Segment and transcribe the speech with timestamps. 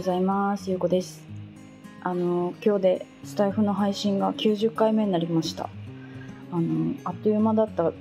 [0.00, 0.70] ございます。
[0.70, 1.20] ゆうこです。
[2.02, 5.68] あの今日でスタイフの配信が90回目になりました。
[6.50, 7.92] あのあっという間だった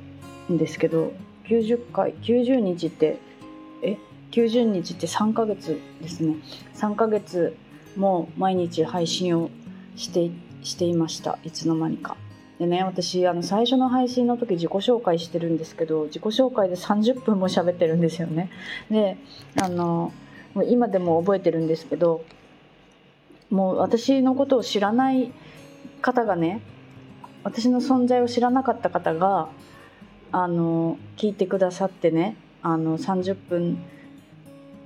[0.49, 1.11] んですけど
[1.49, 3.17] 90回90日って
[3.83, 3.97] え
[4.31, 6.37] 90日って3ヶ月ですね。
[6.75, 7.57] 3ヶ月
[7.97, 9.49] も毎日配信を
[9.97, 10.31] して
[10.63, 11.37] していました。
[11.43, 12.15] いつの間にか。
[12.59, 18.49] でね私あの最初の配信の時自己紹介してるんですけど自己紹介で30分も喋ってるんですよね。
[18.89, 19.17] で
[19.61, 20.13] あの
[20.53, 22.23] もう今でも覚えてるんですけど
[23.49, 25.31] もう私のことを知らない
[26.01, 26.61] 方がね
[27.43, 29.49] 私の存在を知らなかった方が
[30.31, 33.83] あの聞いてくださってねあの30分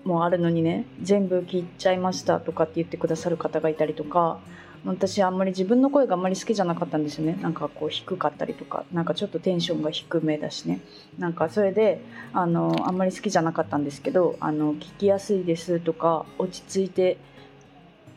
[0.04, 4.40] もあるのにね全部聞いちゃいましたとかって言ってくださる方がいたりとか
[4.86, 7.38] 私あんまり自分の声があんまり好きじゃなかったんですよね。
[7.42, 8.84] なんかこう低かったりとか。
[8.92, 10.82] なんかちょっとテンションが低めだしね。
[11.18, 12.02] なんかそれで
[12.34, 17.18] あのあんまり好きじゃなかったんですけどあの聞きやすいですとか落ち着いて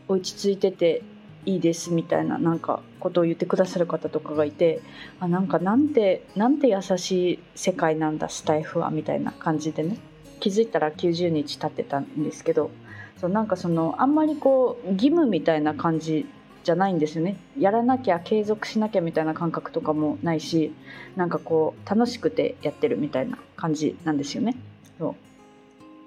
[0.08, 1.02] 落ち着いてて
[1.44, 4.80] いいですみたいななんかことを言ってくださる方とかがいて
[5.20, 9.96] あなんかなんてなんて優しい世界なんだスタイフはみたいな感じでね。
[10.40, 12.70] 気づいたら90日経ってたんですけど
[13.18, 16.26] そうなんかそのあんまりこう義務みたいな感じ
[16.66, 20.74] じゃないんですよねやらなきゃ継続しなきゃみたいな感覚とかもないし
[21.14, 24.56] なんかこう楽しくてやってるみたいな感じなんですよね。
[24.98, 25.14] そ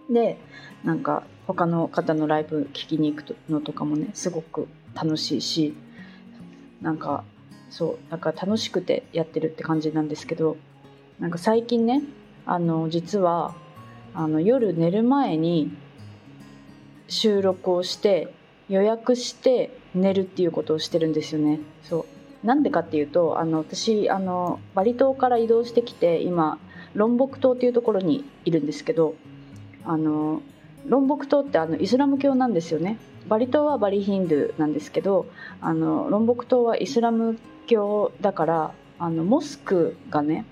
[0.10, 0.38] うで
[0.84, 5.74] なんか他の方のライブ聞きに行くのとかもねすごく楽しいし
[6.82, 7.24] なんか
[7.70, 10.58] そうなんか楽しくてやってるって感じなんですけど
[11.20, 12.02] なんか最近ね
[12.46, 13.56] あの実は
[14.14, 15.72] あの夜寝る前に
[17.08, 18.34] 収録をして
[18.68, 21.60] 予約して寝るっていうことをしてるんですよね。
[21.84, 22.06] そ
[22.44, 26.58] うなんでかっていうとあの私あのバリ島から移動してきて今
[26.94, 29.16] ロンボク島っていうところにいるんですけど
[29.86, 30.42] あの
[30.88, 32.98] ロンボク島ってあのイスラム教なんですよね。
[33.28, 35.28] バリ島はバリヒンドゥなんですけど
[35.62, 40.46] あのロンボク島はイスラム教だからあのモスクがね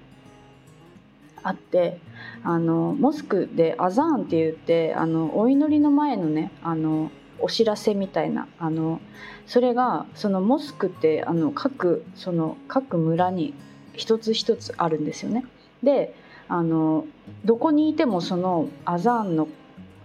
[1.44, 2.00] あって
[2.44, 7.10] あのモスクでアザーンって言ってあのお祈りの前のねあの
[7.40, 9.00] お知らせみたいなあの
[9.46, 13.54] それがそのモスクってあの各その各村に
[13.94, 15.46] 一つ一つあるんですよね。
[15.84, 16.14] で
[16.50, 17.06] あの
[17.46, 19.48] どこにいてもそのアザーンの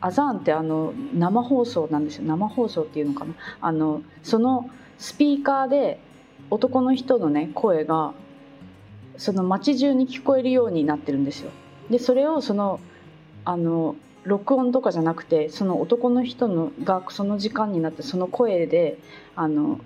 [0.00, 6.00] アザーンってあの生放送なんですよ生放送っていうのかなあのそのスピーカーで
[6.50, 8.12] 男の人のね声が
[9.16, 11.50] その街中に聞こえるようになってるんですよ。
[11.91, 12.81] でそれをその
[13.44, 18.99] あの録音とかじゃなくてその男の人のがその時間になってその声で
[19.34, 19.81] あの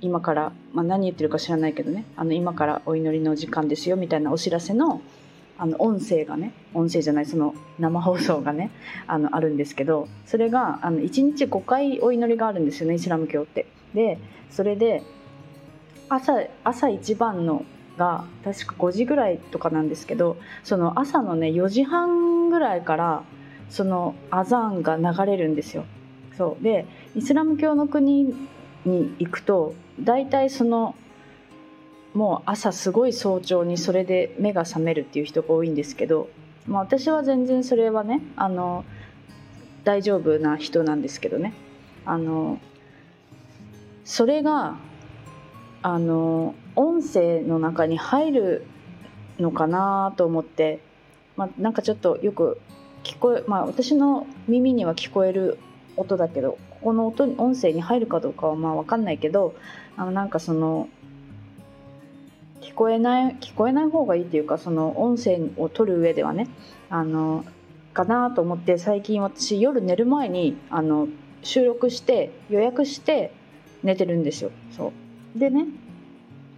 [0.00, 5.02] 今から、まあ、何言ってるか知らないけどねあの今からお祈りの時間ですよみたいなお知らせの
[5.56, 8.70] あの音声がね音声じゃないその生放送がね
[9.06, 13.66] あのあるんですけどそれがあの1日5回お祈りがあるんですよねイスラム教って。
[13.94, 14.18] で
[14.50, 15.02] それで
[16.08, 16.34] 朝
[16.64, 17.64] 朝一番の
[17.96, 23.22] が確か5時ぐらいとかなんですけどその朝のね4時半ぐらいから
[23.70, 25.84] そのアザーンが流れるんですよ。
[26.36, 28.24] そうでイスラム教の国
[28.84, 30.94] に行くと大体その
[32.12, 36.28] もう朝すごい早朝にそれで目が覚めるっていう人が多いんですけど、
[36.66, 38.84] まあ、私は全然それはねあの
[39.84, 41.54] 大丈夫な人なんですけどね
[42.04, 42.58] あの
[44.04, 44.76] それが
[45.82, 48.66] あの音声の中に入る
[49.38, 50.80] のかなと思って、
[51.36, 52.60] まあ、なんかちょっとよく
[53.04, 55.58] 聞こえまあ私の耳には聞こえる
[55.96, 59.54] 音だけどここの音音声に入るかどうかはまあ分かんないけど
[59.96, 60.88] あのなんかその
[62.60, 66.48] 聞こえない聞こえない方がいいっていうかその音声を取る上ではね
[66.90, 67.44] あの
[67.92, 71.06] かなと思って最近私夜寝る前にあの
[71.42, 73.32] 収録して予約して
[73.82, 74.50] 寝てるんですよ。
[74.74, 74.92] そ
[75.36, 75.66] うでね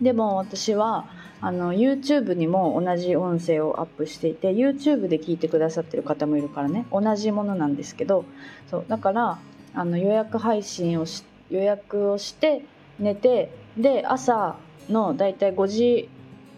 [0.01, 1.07] でも私は
[1.41, 8.25] あの YouTube にも同じ音声をアップしていて YouTube で聞いてくださってる方もいるからね同じものなんですけど
[8.71, 9.39] そうだから
[9.75, 12.65] あの予約配信をし予約をして
[12.99, 14.57] 寝てで朝
[14.89, 16.09] のだいたい5時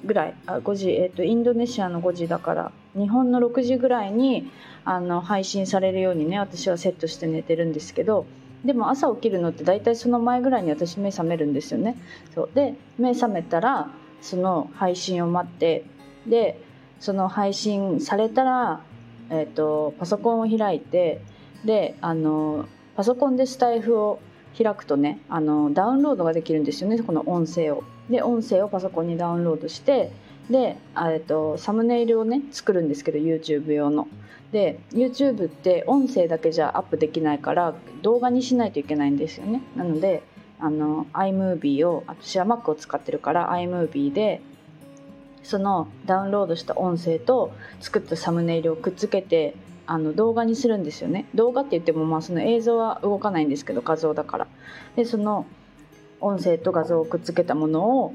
[0.04, 4.50] ぐらいあ5時、えーと、インドネシアの5時だから日本の6時ぐらいに
[4.84, 8.26] あの配信されるようにね私はセットして寝てるんですけど
[8.64, 11.96] でも朝起きるのって大体その前ぐらいに私目覚めるんですよね。
[12.34, 13.88] そうで目覚めたら
[14.20, 15.84] その配信を待って
[16.26, 16.60] で
[17.00, 18.80] その配信されたら、
[19.30, 21.20] えーと、パソコンを開いて
[21.64, 22.66] であの
[22.96, 24.20] パソコンでスタイフを
[24.56, 27.84] 開くとねあのダウンロードができるんですよねこの音声を。
[28.10, 30.10] で音声をパソコンにダウンロードして
[30.50, 34.08] でえとサムネイルをね作るんですけど YouTube 用の。
[34.52, 40.22] で YouTube って音声だけじゃアップできないから動画にしないといけないんですよねなので
[40.60, 44.40] あの iMovie を私は Mac を使ってるから iMovie で
[45.42, 49.54] そのダウンロードした音声と作ったサムネイルをくっつけて
[49.86, 51.24] あの動画にするんですよね。
[51.34, 54.46] 動画って言ってもまあその映像は動かないんですけど画像だから。
[54.96, 55.46] でその
[56.20, 58.14] 音声と画像をくっつけたものを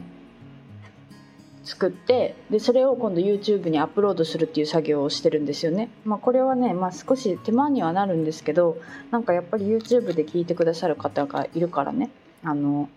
[1.63, 5.89] 作ってでそれを今度 YouTube にアップロードするっていう作業をしてるんですよね。
[6.05, 8.77] まあ、これはね、まあ、少し手間にはなるんですけど
[9.11, 12.11] なんかやっぱり YouTube で聞いてくださる方がいるからね。
[12.43, 12.89] あの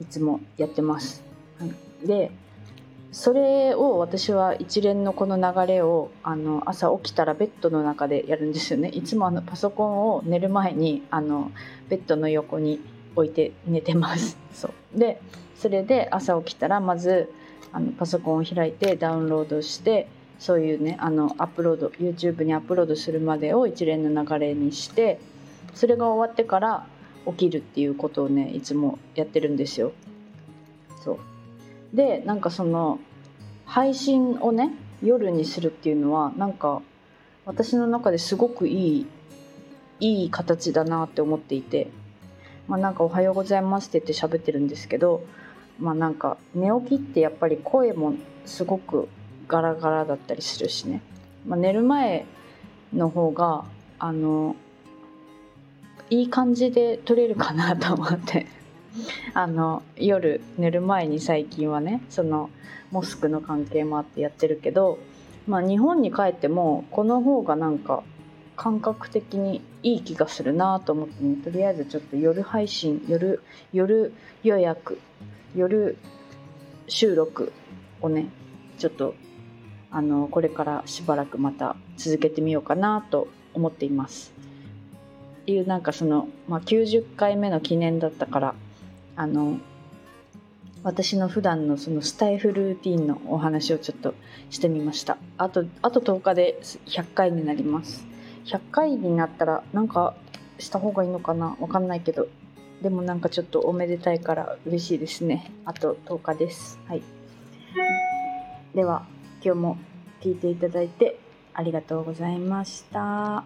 [0.00, 1.22] いつもやってます。
[2.04, 2.30] で
[3.12, 8.88] それを私は一連のこの流れをあの朝起きたらベッドの中でやるんですよね。
[8.88, 11.52] いつもあのパソコンを寝る前にあの
[11.88, 12.80] ベッドの横に
[13.14, 14.36] 置いて寝てます。
[14.52, 14.98] そう。
[14.98, 15.20] で
[15.56, 17.32] それで朝起きたらまず
[17.72, 20.08] あのパソコンを開いてダウンロードして
[20.40, 25.20] そういうねあのアップロード YouTube にアップロードするまでを一連の流れにして
[25.74, 26.86] それが終わってから
[27.26, 29.92] 起きるっていうことをねいつもやってるんですよ。
[31.02, 31.18] そ
[31.92, 32.98] うでなんかその
[33.66, 34.72] 配信をね
[35.02, 36.82] 夜にするっていうのはなんか
[37.44, 39.06] 私の中ですごくいい
[40.00, 41.88] いい形だなって思っていて
[42.68, 45.24] まあなんか「おはようございます」って言って喋ってるんですけど
[45.78, 48.14] まあなんか寝起きってやっぱり声も
[48.46, 49.08] すごく
[49.48, 51.02] ガラガラだったりするしね、
[51.46, 52.24] まあ、寝る前
[52.92, 53.64] の方が
[53.98, 54.56] あの
[56.10, 58.46] いい感じで撮れるかなと思って
[59.34, 62.50] あの夜寝る前に最近はねその
[62.90, 64.98] モスクの関係もあってやってるけど、
[65.46, 68.02] まあ、日本に帰ってもこの方がなんか
[68.56, 73.42] 感覚的にいい気がするなと思ってねとりあえずちょっと夜配信夜
[73.72, 74.12] 夜
[74.42, 75.00] 予約
[75.56, 75.96] 夜
[76.86, 77.52] 収録
[78.00, 78.26] をね
[78.78, 79.14] ちょっと
[79.90, 84.33] あのこれからしばらくまた続けてみようかなと思っています。
[85.46, 88.54] いうなんかその、まあ、90回目の記念だったから
[89.16, 89.58] あの
[90.82, 94.14] 私の普段のそのスタイフルーティンのお話をちょっと
[94.50, 95.16] してみました。
[95.38, 98.06] あとあと10日で100回になります。
[98.44, 100.14] 100回になったらなんか
[100.58, 101.56] した方がいいのかな？
[101.58, 102.28] わかんないけど。
[102.82, 105.50] でもなんかちょっとおめでたいから嬉しいですね。
[105.64, 106.78] あと10日です。
[106.86, 107.02] はい。
[108.74, 109.06] では
[109.42, 109.78] 今日も
[110.20, 111.18] 聞いていただいて
[111.54, 113.44] ありがとうございました。